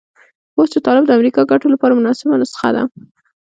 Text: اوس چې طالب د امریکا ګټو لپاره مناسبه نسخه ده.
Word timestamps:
اوس 0.57 0.67
چې 0.73 0.79
طالب 0.85 1.03
د 1.07 1.11
امریکا 1.17 1.41
ګټو 1.51 1.67
لپاره 1.73 1.97
مناسبه 1.99 2.39
نسخه 2.41 2.69
ده. 2.75 2.83